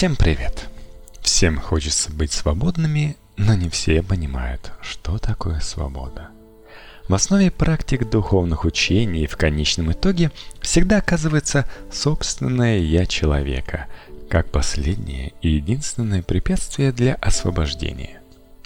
[0.00, 0.66] Всем привет!
[1.20, 6.30] Всем хочется быть свободными, но не все понимают, что такое свобода.
[7.06, 10.32] В основе практик духовных учений в конечном итоге
[10.62, 13.88] всегда оказывается собственное «я» человека,
[14.30, 18.22] как последнее и единственное препятствие для освобождения.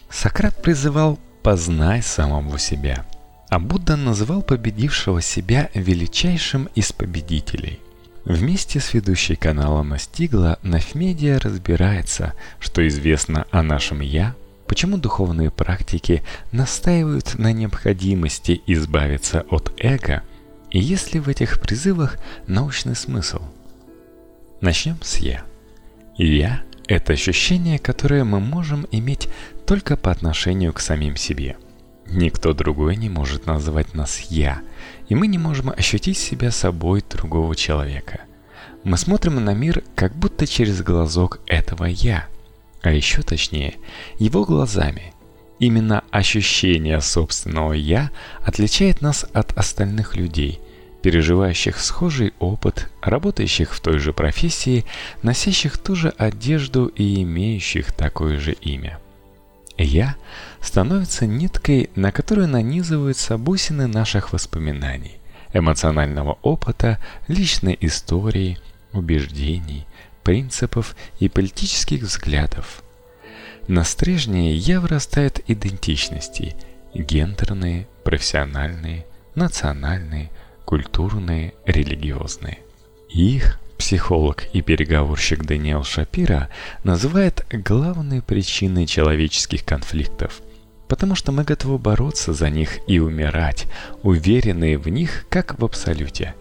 [0.09, 3.05] Сократ призывал «познай самого себя»,
[3.49, 7.81] а Будда называл победившего себя величайшим из победителей.
[8.25, 14.35] Вместе с ведущей канала Настигла Нафмедия разбирается, что известно о нашем «Я»,
[14.67, 20.23] почему духовные практики настаивают на необходимости избавиться от эго,
[20.71, 23.43] и есть ли в этих призывах научный смысл.
[24.63, 25.43] Начнем с «Я».
[26.17, 29.29] «Я»— это ощущение, которое мы можем иметь
[29.67, 31.59] только по отношению к самим себе–
[32.07, 34.63] Никто другой не может назвать нас «я»,
[35.09, 38.21] и мы не можем ощутить себя собой другого человека.
[38.85, 42.27] Мы смотрим на мир как будто через глазок этого «я»,
[42.83, 43.75] а еще точнее,
[44.19, 45.15] его глазами.
[45.59, 48.11] Именно ощущение собственного «я»
[48.43, 50.61] отличает нас от остальных людей,
[51.03, 54.85] переживающих схожий опыт, работающих в той же профессии,
[55.23, 58.99] носящих ту же одежду и имеющих такое же имя.
[59.79, 60.17] «Я»
[60.65, 65.19] становится ниткой, на которую нанизываются бусины наших воспоминаний,
[65.53, 66.99] эмоционального опыта,
[67.29, 68.59] личной истории,
[68.93, 69.87] убеждений,
[70.23, 72.83] принципов и политических взглядов.
[73.69, 76.57] На стрижне «я» вырастают идентичности–
[76.95, 80.31] гендерные, профессиональные, национальные,
[80.65, 82.59] культурные, религиозные.
[83.11, 86.49] Их Психолог и переговорщик Дэниел Шапира
[86.85, 90.41] называет главной причиной человеческих конфликтов,
[90.89, 93.67] потому что мы готовы бороться за них и умирать,
[94.03, 96.35] уверенные в них, как в абсолюте.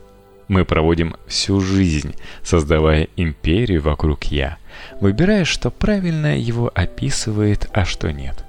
[0.47, 4.57] Мы проводим всю жизнь, создавая империю вокруг «я»,
[4.99, 8.43] выбирая, что правильно его описывает, а что нет.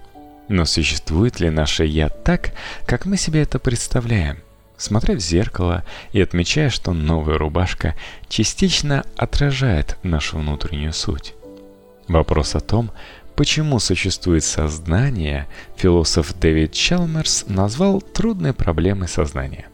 [0.48, 2.50] Но существует ли наше «я» так,
[2.86, 4.38] как мы себе это представляем?
[4.76, 7.94] смотря в зеркало и отмечая, что новая рубашка
[8.28, 11.34] частично отражает нашу внутреннюю суть.
[12.08, 12.90] Вопрос о том,
[13.36, 15.46] почему существует сознание,
[15.76, 19.66] философ Дэвид Чалмерс назвал трудной проблемой сознания.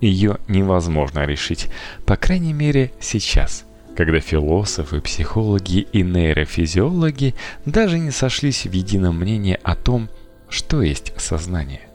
[0.00, 1.68] Ее невозможно решить,
[2.04, 3.64] по крайней мере сейчас,
[3.96, 10.08] когда философы, психологи и нейрофизиологи даже не сошлись в едином мнении о том,
[10.48, 11.88] что есть сознание.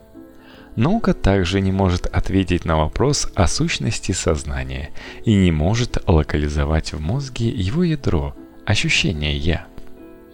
[0.76, 4.92] Наука также не может ответить на вопрос о сущности сознания
[5.26, 8.36] и не может локализовать в мозге его ядро,
[8.66, 9.68] ощущение «я».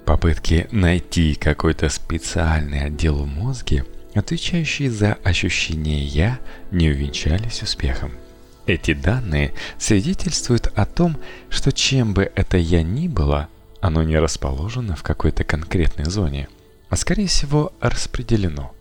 [0.05, 6.39] Попытки найти какой-то специальный отдел в мозге, отвечающий за ощущение «я»,
[6.69, 8.11] не увенчались успехом.
[8.67, 11.17] Эти данные свидетельствуют о том,
[11.49, 13.49] что чем бы это «я» ни было,
[13.81, 16.49] оно не расположено в какой-то конкретной зоне,
[16.89, 18.73] а скорее всего распределено.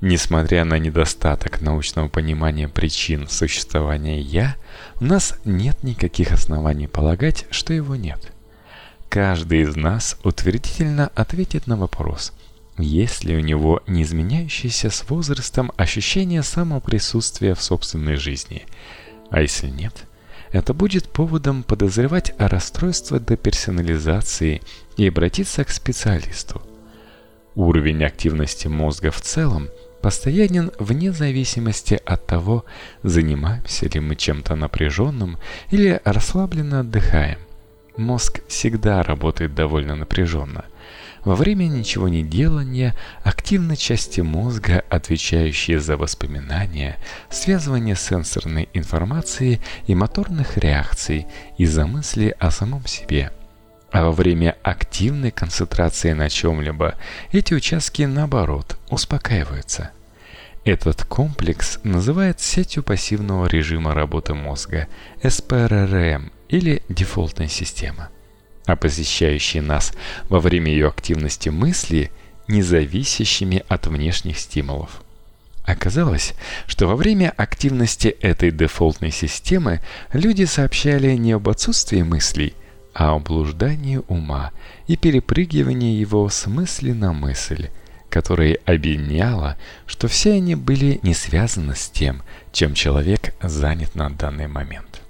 [0.00, 4.56] Несмотря на недостаток научного понимания причин существования «я»,
[5.00, 8.32] у нас нет никаких оснований полагать, что его нет.
[9.10, 12.32] Каждый из нас утвердительно ответит на вопрос,
[12.78, 18.66] есть ли у него неизменяющееся с возрастом ощущение самоприсутствия в собственной жизни.
[19.28, 20.06] А если нет,
[20.52, 24.62] это будет поводом подозревать о расстройстве деперсонализации
[24.96, 26.62] и обратиться к специалисту.
[27.56, 29.70] Уровень активности мозга в целом–
[30.02, 32.64] постоянен вне зависимости от того,
[33.02, 35.36] занимаемся ли мы чем-то напряженным
[35.72, 37.40] или расслабленно отдыхаем.
[38.00, 40.64] Мозг всегда работает довольно напряженно.
[41.22, 42.94] Во время ничего не делания
[43.24, 46.96] активны части мозга, отвечающие за воспоминания,
[47.28, 51.26] связывание сенсорной информации и моторных реакций
[51.58, 53.32] из-за мысли о самом себе–
[53.92, 56.94] а во время активной концентрации на чем-либо
[57.32, 59.90] эти участки, наоборот, успокаиваются.
[60.64, 64.86] Этот комплекс называют сетью пассивного режима работы мозга,
[65.24, 68.10] СПРРМ или дефолтная система.
[68.66, 69.92] А посещающие нас
[70.28, 72.10] во время ее активности мысли
[72.48, 75.02] независящими от внешних стимулов.
[75.64, 76.34] Оказалось,
[76.66, 79.80] что во время активности этой дефолтной системы
[80.12, 82.54] люди сообщали не об отсутствии мыслей,
[82.92, 84.50] а о блуждании ума
[84.88, 87.68] и перепрыгивании его с мысли на мысль,
[88.08, 89.56] которое объединяло,
[89.86, 92.22] что все они были не связаны с тем,
[92.52, 95.02] чем человек занят на данный момент.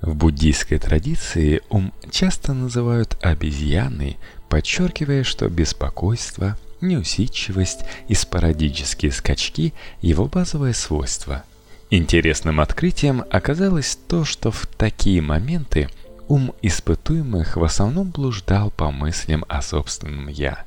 [0.00, 4.18] В буддийской традиции ум часто называют обезьяной,
[4.48, 11.44] подчеркивая, что беспокойство, неусидчивость и спорадические скачки– его базовое свойство.
[11.90, 15.88] Интересным открытием оказалось то, что в такие моменты–
[16.28, 20.64] ум испытуемых в основном блуждал по мыслям о собственном «я».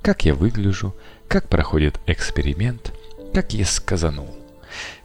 [0.00, 0.94] Как я выгляжу,
[1.28, 2.92] как проходит эксперимент,
[3.32, 4.34] как я сказанул.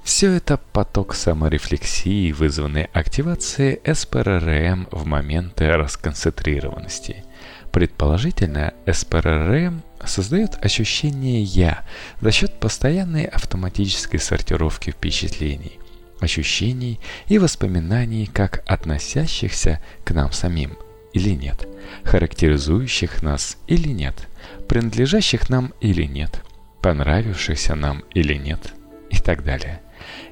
[0.09, 7.23] Все это поток саморефлексии, вызванный активацией СПРРМ в моменты расконцентрированности.
[7.71, 11.85] Предположительно, СПРРМ создает ощущение «я»
[12.21, 15.79] за счет постоянной автоматической сортировки впечатлений,
[16.19, 20.75] ощущений и воспоминаний как относящихся к нам самим
[21.13, 21.67] или нет,
[22.03, 24.27] характеризующих нас или нет,
[24.67, 26.41] принадлежащих нам или нет,
[26.81, 28.73] понравившихся нам или нет
[29.11, 29.81] и так далее.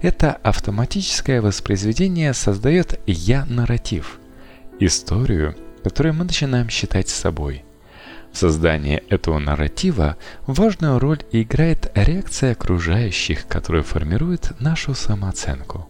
[0.02, 4.20] Это автоматическое воспроизведение создает «я-нарратив»,
[4.80, 7.64] историю, которую мы начинаем считать собой–
[8.32, 15.90] в создании этого нарратива важную роль играет реакция окружающих, которая формирует нашу самооценку.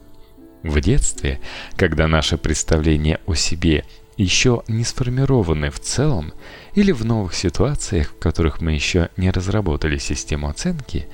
[0.64, 1.40] В детстве,
[1.76, 3.86] когда наше представление о себе
[4.16, 6.34] еще не сформированы в целом,
[6.74, 11.08] или в новых ситуациях, в которых мы еще не разработали систему оценки,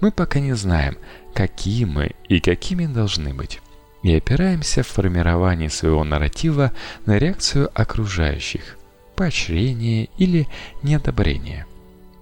[0.00, 0.98] мы пока не знаем,
[1.34, 3.60] какие мы и какими должны быть,
[4.02, 6.72] и опираемся в формировании своего нарратива
[7.06, 8.76] на реакцию окружающих
[9.16, 10.48] поощрение или
[10.82, 11.66] неодобрение.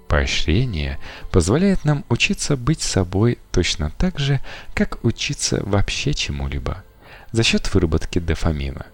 [0.08, 0.98] Поощрение
[1.30, 4.40] позволяет нам учиться быть собой точно так же,
[4.74, 6.82] как учиться вообще чему-либо,
[7.30, 8.86] за счет выработки дофамина.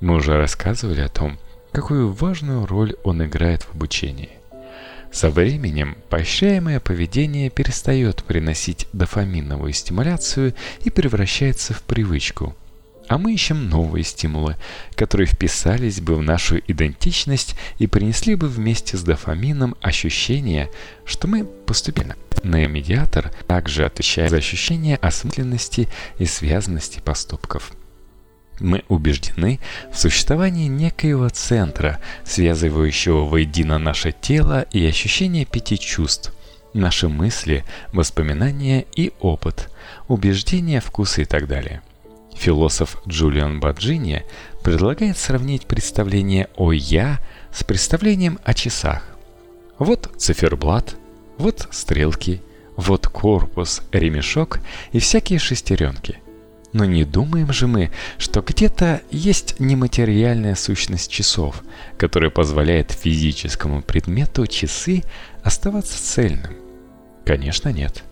[0.00, 1.38] Мы уже рассказывали о том,
[1.72, 4.37] какую важную роль он играет в обучении.
[5.12, 12.54] Со временем поощряемое поведение перестает приносить дофаминовую стимуляцию и превращается в привычку–
[13.08, 14.56] а мы ищем новые стимулы,
[14.94, 20.70] которые вписались бы в нашу идентичность и принесли бы вместе с дофамином ощущение,
[21.06, 22.14] что мы поступили.
[22.44, 25.88] Нейромедиатор также отвечает за ощущение осмысленности
[26.18, 27.72] и связанности поступков.
[28.60, 29.60] Мы убеждены
[29.92, 36.34] в существовании некоего центра, связывающего воедино наше тело и ощущение пяти чувств,
[36.74, 39.70] наши мысли, воспоминания и опыт,
[40.08, 41.82] убеждения, вкусы и так далее.
[42.34, 44.24] Философ Джулиан Баджини
[44.62, 47.20] предлагает сравнить представление о «я»
[47.52, 49.02] с представлением о часах.
[49.78, 50.96] Вот циферблат,
[51.36, 52.42] вот стрелки,
[52.76, 54.60] вот корпус, ремешок
[54.92, 56.18] и всякие шестеренки.
[56.72, 61.62] Но не думаем же мы, что где-то есть нематериальная сущность часов,
[61.96, 65.02] которая позволяет физическому предмету часы
[65.42, 66.52] оставаться цельным?
[67.24, 68.04] Конечно, нет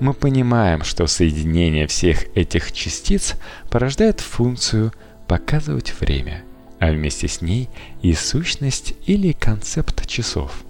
[0.00, 3.34] мы понимаем, что соединение всех этих частиц
[3.70, 4.92] порождает функцию
[5.26, 6.42] показывать время,
[6.78, 7.68] а вместе с ней
[8.02, 10.64] и сущность или концепт часов.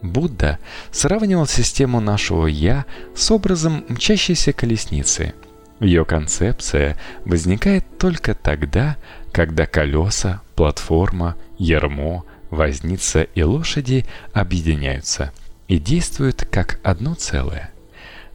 [0.00, 0.58] Будда
[0.90, 5.34] сравнивал систему нашего «я» с образом мчащейся колесницы.
[5.82, 8.96] Ее концепция возникает только тогда,
[9.32, 15.32] когда колеса, платформа, ярмо, возница и лошади объединяются
[15.66, 17.72] и действуют как одно целое.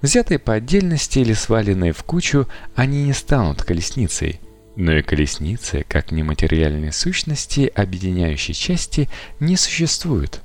[0.02, 4.42] Взятые по отдельности или сваленные в кучу, они не станут колесницей.
[4.76, 9.10] Но и колесницы, как нематериальные сущности, объединяющие части,
[9.40, 10.42] не существуют.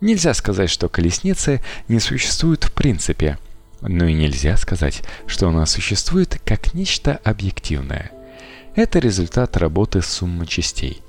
[0.00, 3.36] Нельзя сказать, что колесницы не существуют в принципе,
[3.80, 8.10] но и нельзя сказать, что она существует как нечто объективное.
[8.74, 11.02] Это результат работы суммы частей.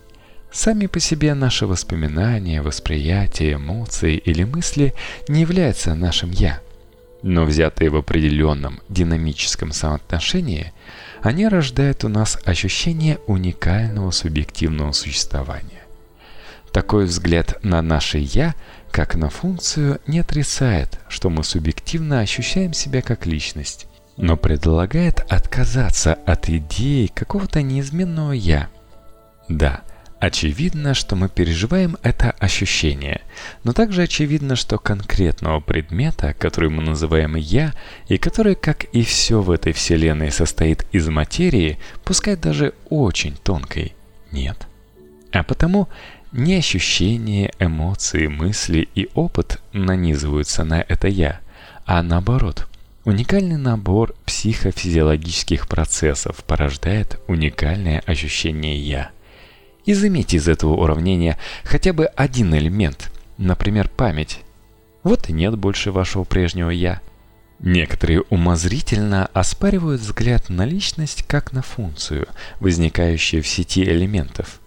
[0.52, 4.94] Сами по себе наши воспоминания, восприятия, эмоции или мысли
[5.28, 6.62] не являются нашим «я».
[7.24, 10.72] Но взятые в определенном динамическом соотношении,
[11.22, 15.84] они рождают у нас ощущение уникального субъективного существования.
[16.72, 18.56] Такой взгляд на наше «я»,
[18.98, 23.86] как на функцию, не отрицает, что мы субъективно ощущаем себя как личность,
[24.18, 28.70] но предлагает отказаться от идеи какого-то неизменного «я».
[29.50, 29.82] Да,
[30.20, 33.22] Очевидно, что мы переживаем это ощущение,
[33.64, 37.76] но также очевидно, что конкретного предмета, который мы называем «я»,
[38.08, 43.94] и который, как и все в этой вселенной, состоит из материи, пускай даже очень тонкой,
[44.32, 44.68] нет.
[45.32, 45.88] А потому
[46.32, 51.40] не ощущения, эмоции, мысли и опыт нанизываются на это «я»,
[51.86, 52.68] а наоборот–
[53.08, 59.12] Уникальный набор психофизиологических процессов порождает уникальное ощущение «я».
[59.86, 64.40] Изымите из этого уравнения хотя бы один элемент, например, память.
[65.04, 67.00] Вот и нет больше вашего прежнего «я».
[67.60, 72.28] Некоторые умозрительно оспаривают взгляд на личность как на функцию,
[72.60, 74.60] возникающую в сети элементов.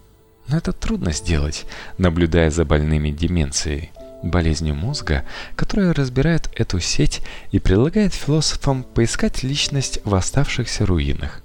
[0.51, 1.65] Но это трудно сделать,
[1.97, 3.93] наблюдая за больными деменцией,
[4.25, 11.41] болезнью мозга, которая разбирает эту сеть и предлагает философам поискать личность в оставшихся руинах.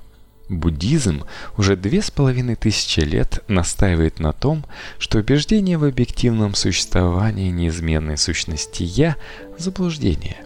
[0.49, 1.23] Буддизм
[1.55, 4.65] уже две с половиной тысячи лет настаивает на том,
[4.97, 9.17] что убеждение в объективном существовании неизменной сущности «я»–
[9.59, 10.44] заблуждение.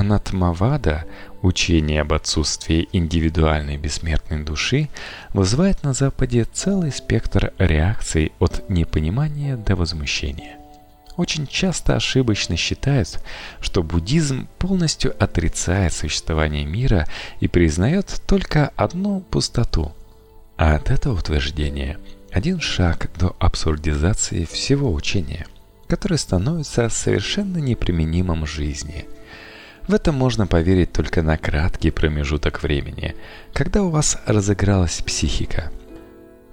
[0.00, 1.04] Анатмавада,
[1.42, 4.88] учение об отсутствии индивидуальной бессмертной души,
[5.34, 10.56] вызывает на Западе целый спектр реакций от непонимания до возмущения
[11.16, 13.20] очень часто ошибочно считают,
[13.60, 17.06] что буддизм полностью отрицает существование мира
[17.40, 19.92] и признает только одну пустоту.
[20.56, 21.98] А от этого утверждения
[22.32, 25.46] один шаг до абсурдизации всего учения,
[25.88, 29.06] которое становится совершенно неприменимым в жизни.
[29.86, 33.14] В это можно поверить только на краткий промежуток времени,
[33.52, 35.70] когда у вас разыгралась психика.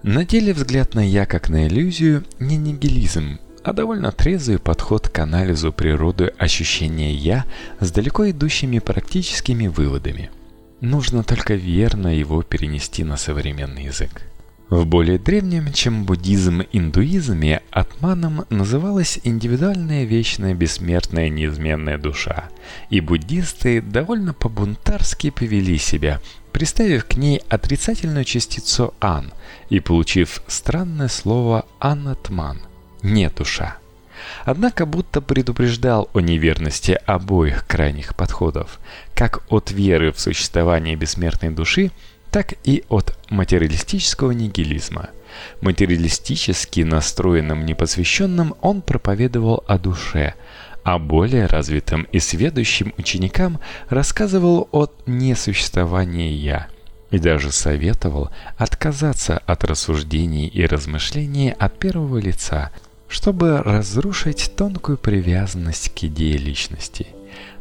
[0.03, 5.19] На деле взгляд на «я» как на иллюзию не нигилизм, а довольно трезвый подход к
[5.19, 7.45] анализу природы ощущения «я»
[7.79, 10.29] с далеко идущими практическими выводами.
[10.79, 14.21] Нужно только верно его перенести на современный язык.
[14.69, 22.49] В более древнем, чем буддизм, индуизме атманом называлась индивидуальная вечная бессмертная неизменная душа,
[22.89, 26.19] и буддисты довольно по-бунтарски повели себя,
[26.51, 29.31] приставив к ней отрицательную частицу «ан»
[29.69, 32.59] и получив странное слово «анатман»,
[33.01, 33.77] не душа.
[34.43, 38.79] Однако будто предупреждал о неверности обоих крайних подходов,
[39.15, 41.91] как от веры в существование бессмертной души,
[42.31, 45.09] так и от материалистического нигилизма.
[45.61, 50.33] Материалистически настроенным непосвященным он проповедовал о душе,
[50.83, 56.67] а более развитым и сведущим ученикам рассказывал о несуществовании «я»,
[57.11, 62.71] и даже советовал отказаться от рассуждений и размышлений от первого лица–
[63.07, 67.07] чтобы разрушить тонкую привязанность к идее личности.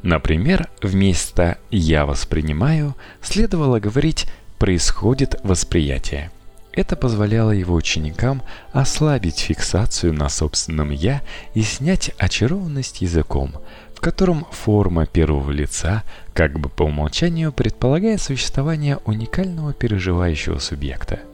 [0.02, 4.26] Например, вместо «я воспринимаю» следовало говорить
[4.58, 6.30] «происходит восприятие».
[6.72, 11.22] Это позволяло его ученикам ослабить фиксацию на собственном «я»
[11.54, 13.54] и снять очарованность языком,
[13.94, 16.02] в котором форма первого лица
[16.34, 21.20] как бы по умолчанию предполагает существование уникального переживающего субъекта–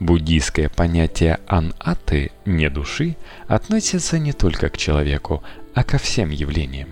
[0.00, 3.16] Буддийское понятие ан-аты «не души»
[3.48, 5.42] относится не только к человеку,
[5.74, 6.90] а ко всем явлениям.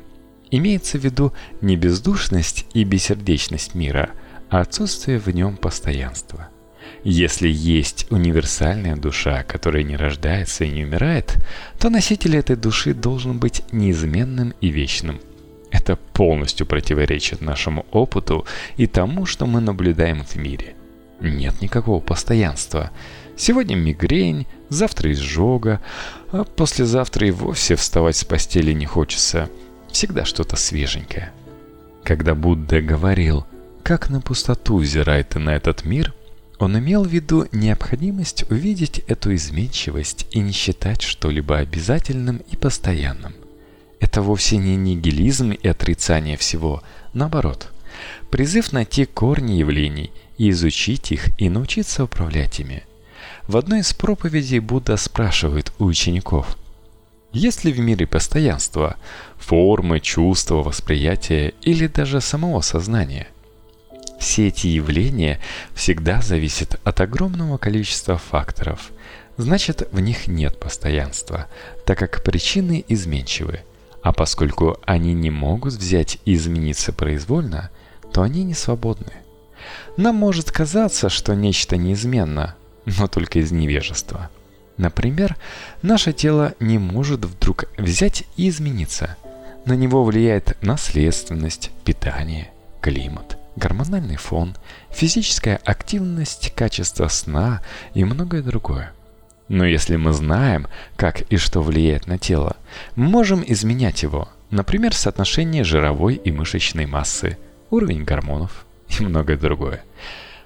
[0.51, 4.11] Имеется в виду не бездушность и бессердечность мира,
[4.51, 6.49] а отсутствие в нем постоянства.
[7.05, 11.37] Если есть универсальная душа, которая не рождается и не умирает,
[11.79, 15.21] то носитель этой души должен быть неизменным и вечным.
[15.71, 20.75] Это полностью противоречит нашему опыту и тому, что мы наблюдаем в мире–
[21.21, 22.91] нет никакого постоянства.
[23.37, 25.81] Сегодня мигрень, завтра изжога,
[26.31, 29.49] а послезавтра и вовсе вставать с постели не хочется.
[29.91, 31.33] Всегда что-то свеженькое.
[32.05, 33.47] Когда Будда говорил
[33.87, 36.13] «как на пустоту взирает на этот мир»,
[36.59, 43.35] он имел в виду необходимость увидеть эту изменчивость и не считать что-либо обязательным и постоянным.
[44.01, 47.69] Это вовсе не нигилизм и отрицание всего, наоборот.
[48.31, 52.83] Призыв найти корни явлений– и изучить их и научиться управлять ими.
[53.47, 56.57] В одной из проповедей Будда спрашивает у учеников,
[57.33, 58.97] есть ли в мире постоянство,
[59.37, 63.29] формы, чувства, восприятия или даже самого сознания?
[64.19, 65.41] Все эти явления
[65.75, 68.91] всегда зависят от огромного количества факторов.
[69.37, 71.47] Значит, в них нет постоянства,
[71.85, 73.61] так как причины изменчивы.
[74.03, 77.71] А поскольку они не могут взять и измениться произвольно,
[78.13, 79.13] то они не свободны.
[79.97, 82.55] Нам может казаться, что нечто неизменно,
[82.85, 84.31] но только из невежества.
[84.77, 85.37] Например,
[85.83, 89.17] наше тело не может вдруг взять и измениться.
[89.65, 94.55] На него влияет наследственность, питание, климат, гормональный фон,
[94.91, 97.63] физическая активность, качество сна
[97.95, 98.93] и многое другое.
[99.49, 102.57] Но если мы знаем, как и что влияет на тело,
[102.95, 107.39] мы можем изменять его, например, соотношение жировой и мышечной массы,
[107.71, 109.83] уровень гормонов, и многое другое.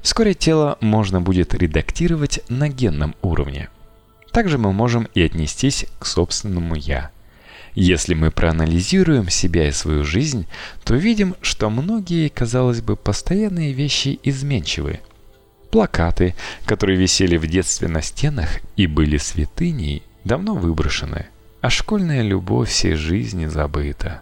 [0.01, 3.69] Вскоре тело можно будет редактировать на генном уровне.
[4.33, 7.11] Также мы можем и отнестись к собственному «я».
[7.83, 10.47] Если мы проанализируем себя и свою жизнь,
[10.85, 15.01] то видим, что многие, казалось бы, постоянные вещи изменчивы.
[15.71, 16.35] Плакаты,
[16.67, 21.29] которые висели в детстве на стенах и были святыней, давно выброшены,
[21.63, 24.21] а школьная любовь всей жизни забыта.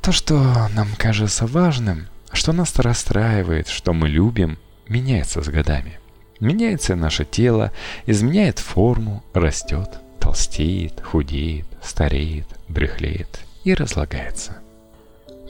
[0.00, 5.98] То, что нам кажется важным– что нас расстраивает, что мы любим, меняется с годами.
[6.38, 7.72] Меняется наше тело,
[8.06, 14.58] изменяет форму, растет, толстеет, худеет, стареет, дряхлеет и разлагается.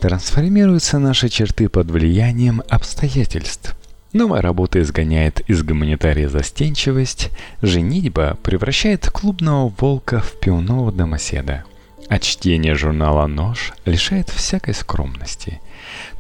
[0.01, 3.75] Трансформируются наши черты под влиянием обстоятельств.
[4.13, 11.65] Новая работа изгоняет из гуманитария застенчивость, женитьба превращает клубного волка в пивного домоседа,
[12.09, 15.61] а чтение журнала «Нож» лишает всякой скромности.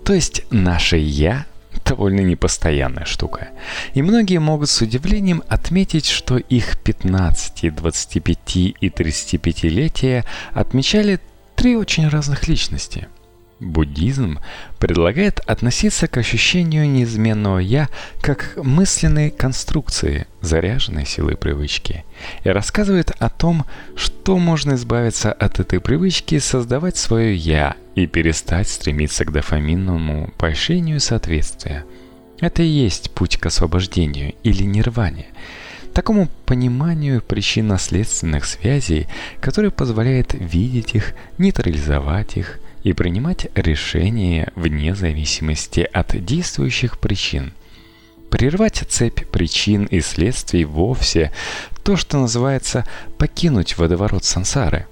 [0.04, 1.46] То есть наше «я»
[1.88, 3.48] довольно непостоянная штука.
[3.94, 11.20] И многие могут с удивлением отметить, что их 15, 25 и 35-летия отмечали
[11.56, 13.08] три очень разных личности–
[13.60, 14.38] Буддизм
[14.78, 17.88] предлагает относиться к ощущению неизменного «я»
[18.20, 22.04] как к мысленной конструкции, заряженной силой привычки,
[22.44, 28.68] и рассказывает о том, что можно избавиться от этой привычки, создавать свое «я» и перестать
[28.68, 31.84] стремиться к дофаминному поощрению соответствия.
[32.38, 35.26] Это и есть путь к освобождению или нирване,
[35.94, 39.08] такому пониманию причинно-следственных связей,
[39.40, 47.52] который позволяет видеть их, нейтрализовать их– и принимать решения вне зависимости от действующих причин.
[48.30, 51.32] Прервать цепь причин и следствий вовсе
[51.82, 52.84] то, что называется
[53.16, 54.86] «покинуть водоворот сансары».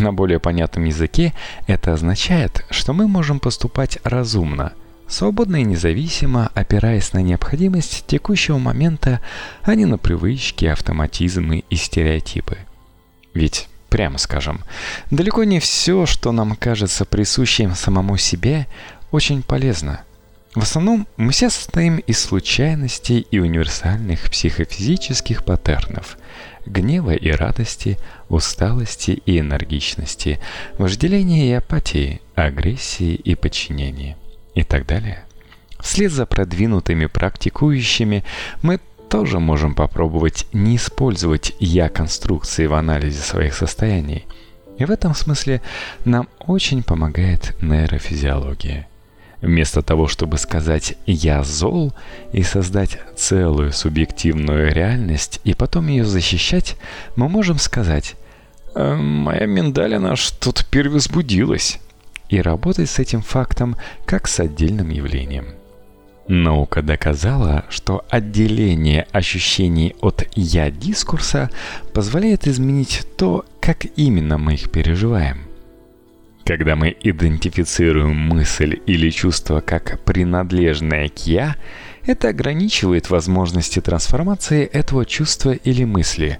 [0.00, 1.34] На более понятном языке
[1.66, 4.72] это означает, что мы можем поступать разумно,
[5.06, 9.20] свободно и независимо, опираясь на необходимость текущего момента,
[9.62, 12.58] а не на привычки, автоматизмы и стереотипы.
[13.34, 14.64] Ведь прямо скажем.
[15.12, 18.66] Далеко не все, что нам кажется присущим самому себе,
[19.12, 20.00] очень полезно.
[20.56, 26.18] В основном мы все состоим из случайностей и универсальных психофизических паттернов–
[26.66, 27.96] гнева и радости,
[28.28, 30.40] усталости и энергичности,
[30.76, 34.16] вожделения и апатии, агрессии и подчинения
[34.56, 35.22] и так далее.
[35.78, 38.24] Вслед за продвинутыми практикующими
[38.60, 38.80] мы
[39.14, 44.24] тоже можем попробовать не использовать «я-конструкции» в анализе своих состояний.
[44.76, 45.62] И в этом смысле
[46.04, 48.88] нам очень помогает нейрофизиология.
[49.40, 51.94] Вместо того, чтобы сказать «я зол»
[52.32, 56.74] и создать целую субъективную реальность и потом ее защищать,
[57.14, 58.16] мы можем сказать
[58.74, 61.78] «Э, «моя миндалина что-то перевозбудилась»
[62.30, 65.50] и работать с этим фактом как с отдельным явлением–
[66.28, 71.50] Наука доказала, что отделение ощущений от «я» дискурса
[71.92, 75.42] позволяет изменить то, как именно мы их переживаем.
[76.44, 81.56] Когда мы идентифицируем мысль или чувство как принадлежное к «я»,
[82.06, 86.38] это ограничивает возможности трансформации этого чувства или мысли.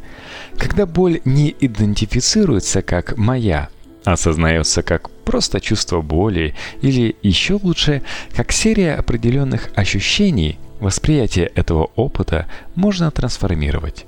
[0.58, 3.70] Когда боль не идентифицируется как «моя»,
[4.04, 8.02] осознается как просто чувство боли или еще лучше,
[8.34, 14.06] как серия определенных ощущений, восприятие этого опыта можно трансформировать.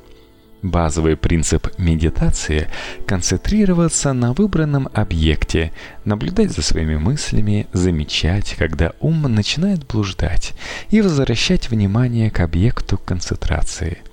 [0.63, 2.69] Базовый принцип медитации–
[3.07, 5.71] концентрироваться на выбранном объекте,
[6.05, 10.55] наблюдать за своими мыслями, замечать, когда ум начинает блуждать,
[10.91, 13.99] и возвращать внимание к объекту концентрации–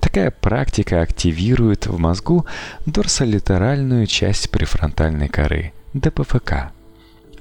[0.00, 2.46] Такая практика активирует в мозгу
[2.86, 6.72] дорсолитеральную часть префронтальной коры– ДПФК.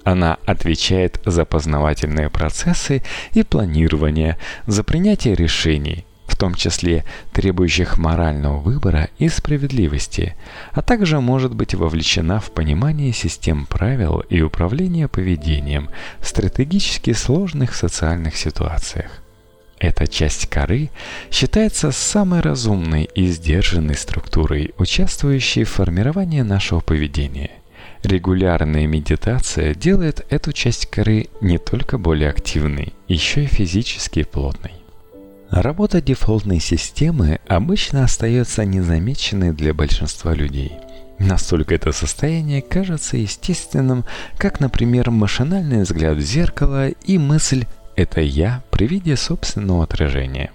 [0.04, 8.58] Она отвечает за познавательные процессы и планирование, за принятие решений, в том числе требующих морального
[8.58, 10.36] выбора и справедливости,
[10.72, 15.89] а также может быть вовлечена в понимание систем правил и управление поведением
[16.20, 19.22] в стратегически сложных социальных ситуациях.
[19.80, 20.90] Эта часть коры
[21.30, 27.52] считается самой разумной и сдержанной структурой, участвующей в формировании нашего поведения.
[28.04, 34.72] Регулярная медитация делает эту часть коры не только более активной, еще и физически плотной.
[35.50, 40.74] Работа дефолтной системы обычно остается незамеченной для большинства людей.
[41.20, 44.06] Настолько это состояние кажется естественным,
[44.38, 47.66] как, например, машинальный взгляд в зеркало и мысль
[47.97, 50.51] это я при виде собственного отражения.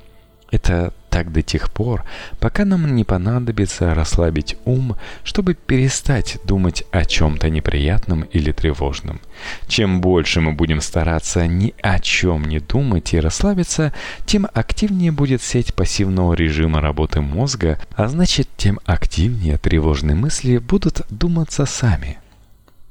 [0.50, 2.04] Это так до тех пор,
[2.38, 9.20] пока нам не понадобится расслабить ум, чтобы перестать думать о чем-то неприятном или тревожном.
[9.66, 13.92] Чем больше мы будем стараться ни о чем не думать и расслабиться,
[14.24, 21.02] тем активнее будет сеть пассивного режима работы мозга, а значит, тем активнее тревожные мысли будут
[21.10, 22.21] думаться сами.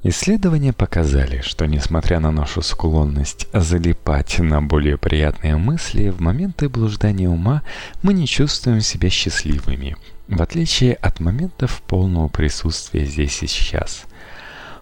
[0.04, 7.30] Исследования показали, что несмотря на нашу склонность залипать на более приятные мысли, в моменты блуждания
[7.30, 7.62] ума
[8.02, 9.96] мы не чувствуем себя счастливыми,
[10.28, 14.06] в отличие от моментов полного присутствия здесь и сейчас.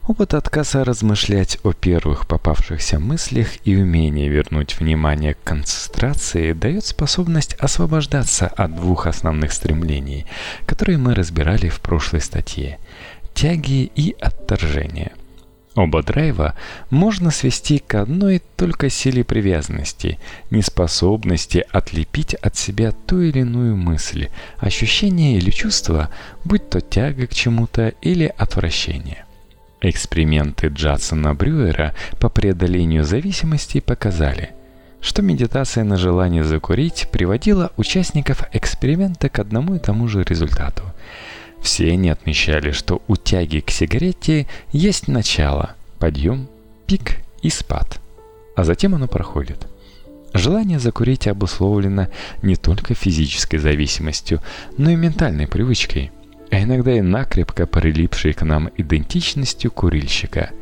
[0.08, 7.56] Опыт отказа размышлять о первых попавшихся мыслях и умение вернуть внимание к концентрации дает способность
[7.56, 10.26] освобождаться от двух основных стремлений,
[10.66, 12.80] которые мы разбирали в прошлой статье–
[13.40, 15.14] тяги и отторжения.
[15.74, 16.56] Оба драйва
[16.90, 20.20] можно свести к одной только силе привязанности,
[20.52, 26.10] неспособности отлепить от себя ту или иную мысль, ощущение или чувство,
[26.44, 29.24] будь то тяга к чему-то или отвращение.
[29.80, 34.50] Эксперименты Джадсона Брюера по преодолению зависимости показали,
[35.00, 40.84] что медитация на желание закурить приводила участников эксперимента к одному и тому же результату–
[41.62, 46.48] все они отмечали, что у тяги к сигарете есть начало, подъем,
[46.88, 48.00] пик и спад.
[48.56, 49.68] А затем оно проходит.
[50.34, 52.08] Желание закурить обусловлено
[52.42, 54.42] не только физической зависимостью,
[54.78, 56.12] но и ментальной привычкой,
[56.52, 60.52] а иногда и накрепко прилипшей к нам идентичностью курильщика–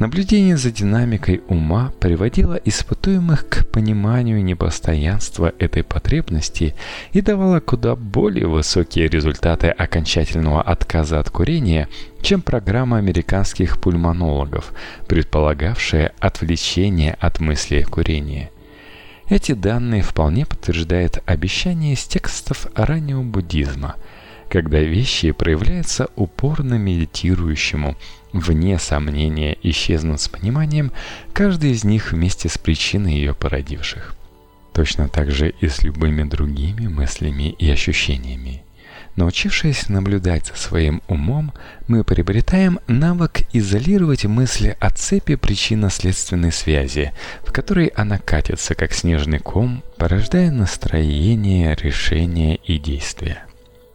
[0.00, 6.74] Наблюдение за динамикой ума приводило испытуемых к пониманию непостоянства этой потребности
[7.12, 11.86] и давало куда более высокие результаты окончательного отказа от курения,
[12.22, 14.72] чем программа американских пульмонологов,
[15.06, 18.50] предполагавшая отвлечение от мысли курения.
[19.28, 23.96] Эти данные вполне подтверждают обещание из текстов раннего буддизма,
[24.48, 27.98] когда вещи проявляются упорно медитирующему–
[28.32, 30.92] вне сомнения исчезнут с пониманием,
[31.32, 34.14] каждый из них вместе с причиной ее породивших.
[34.72, 38.62] Точно так же и с любыми другими мыслями и ощущениями.
[39.16, 41.52] Научившись наблюдать за своим умом,
[41.88, 47.12] мы приобретаем навык изолировать мысли от цепи причинно-следственной связи,
[47.44, 53.44] в которой она катится как снежный ком, порождая настроение, решения и действия.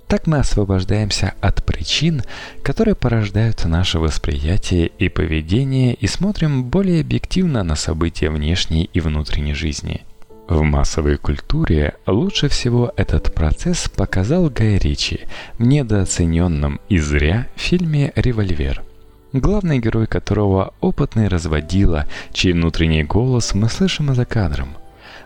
[0.07, 2.21] Так мы освобождаемся от причин,
[2.61, 9.55] которые порождают наше восприятие и поведение и смотрим более объективно на события внешней и внутренней
[9.55, 10.03] жизни.
[10.47, 15.21] В массовой культуре лучше всего этот процесс показал Гай Ричи
[15.57, 18.83] в недооцененном и зря фильме «Револьвер»,
[19.33, 24.77] главный герой которого опытный разводила, чей внутренний голос мы слышим за кадром–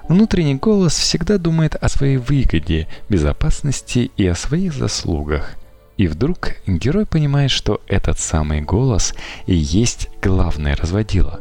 [0.10, 5.52] Внутренний голос всегда думает о своей выгоде, безопасности и о своих заслугах.
[5.98, 9.14] И вдруг герой понимает, что этот самый голос
[9.46, 11.40] и есть главное разводило.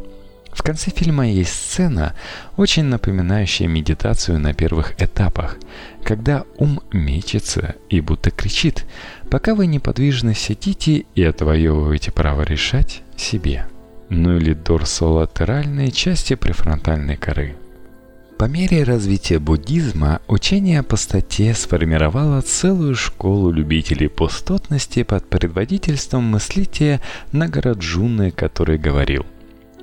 [0.53, 2.15] В конце фильма есть сцена,
[2.59, 5.57] очень напоминающая медитацию на первых этапах,
[6.05, 8.85] когда ум мечется и будто кричит,
[9.31, 13.67] пока вы неподвижно сидите и отвоевываете право решать себе.
[14.11, 17.57] Ну или дорсолатеральные части префронтальной коры–
[18.39, 27.01] по мере развития буддизма учение о пустоте сформировало целую школу любителей пустотности под предводительством мыслителя
[27.33, 29.27] Нагараджуны, который говорил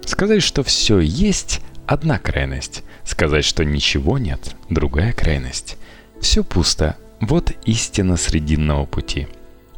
[0.05, 5.75] «Сказать, что все есть– одна крайность, сказать, что ничего нет– другая крайность.
[6.21, 9.27] Все пусто– вот истина срединного пути».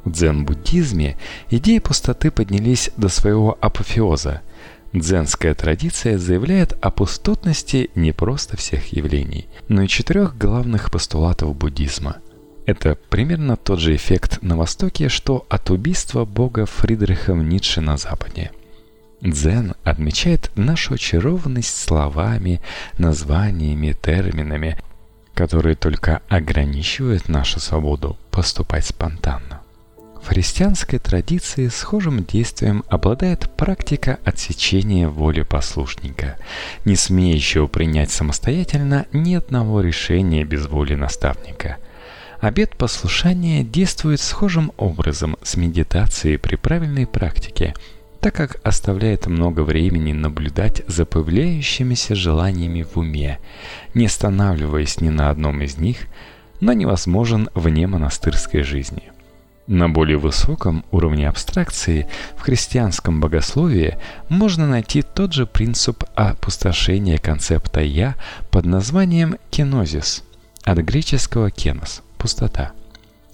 [0.03, 1.17] В дзен-буддизме
[1.49, 4.41] идеи пустоты поднялись до своего апофеоза–
[4.93, 12.17] Дзенская традиция заявляет о пустотности не просто всех явлений, но и четырех главных постулатов буддизма.
[12.65, 18.51] Это примерно тот же эффект на Востоке, что от убийства бога Фридрихом Ницше на Западе.
[19.21, 22.61] Дзен отмечает нашу очарованность словами,
[22.97, 24.77] названиями, терминами,
[25.33, 29.56] которые только ограничивают нашу свободу поступать спонтанно.
[30.27, 36.35] В христианской традиции схожим действием обладает практика отсечения воли послушника,
[36.83, 41.77] не смеющего принять самостоятельно ни одного решения без воли наставника.
[42.41, 47.73] Обет послушания действует схожим образом с медитацией при правильной практике,
[48.19, 53.39] так как оставляет много времени наблюдать за появляющимися желаниями в уме,
[53.93, 55.99] не останавливаясь ни на одном из них,
[56.59, 59.13] но невозможен вне монастырской жизни.
[59.67, 63.97] На более высоком уровне абстракции в христианском богословии
[64.29, 68.15] можно найти тот же принцип опустошения концепта «я»
[68.49, 70.23] под названием «кенозис»
[70.63, 72.71] от греческого «кенос»– «пустота».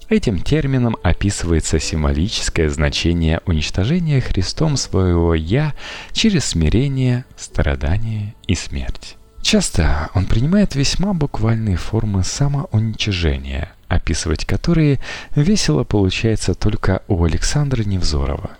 [0.08, 5.72] Этим термином описывается символическое значение уничтожения Христом своего «я»
[6.12, 9.16] через смирение, страдание и смерть.
[9.44, 15.00] Часто он принимает весьма буквальные формы самоуничижения, описывать которые
[15.36, 18.52] весело получается только у Александра Невзорова.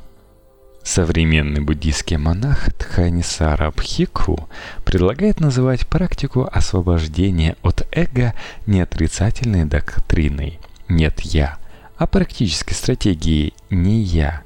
[0.82, 4.46] Современный буддийский монах Тханисара Бхикху
[4.84, 8.34] предлагает называть практику освобождения от эго
[8.66, 11.56] не отрицательной доктриной «нет я»,
[11.96, 14.42] а практической стратегией «не я»,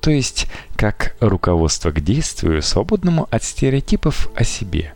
[0.00, 4.94] то есть как руководство к действию, свободному от стереотипов о себе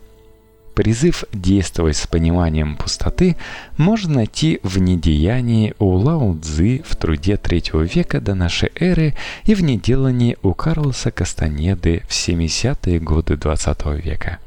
[0.73, 3.35] Призыв действовать с пониманием пустоты
[3.75, 9.53] можно найти в недеянии у Лао Цзы в труде третьего века до нашей эры и
[9.53, 14.39] в неделании у Карлоса Кастанеды в 70-е годы 20 века.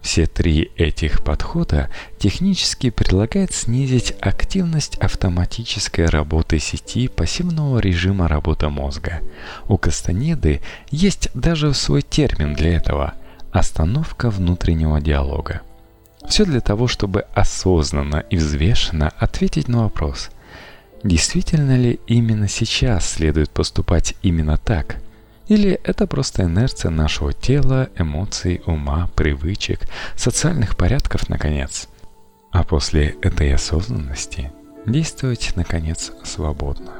[0.00, 9.20] Все три этих подхода технически предлагают снизить активность автоматической работы сети пассивного режима работы мозга.
[9.68, 13.14] У Кастанеды есть даже свой термин для этого–
[13.52, 15.62] Остановка внутреннего диалога.
[16.28, 20.30] Все для того, чтобы осознанно и взвешенно ответить на вопрос,
[21.02, 24.96] действительно ли именно сейчас следует поступать именно так,
[25.48, 29.80] или это просто инерция нашего тела, эмоций, ума, привычек,
[30.14, 31.88] социальных порядков, наконец.
[32.52, 34.52] А после этой осознанности
[34.86, 36.92] действовать, наконец, свободно.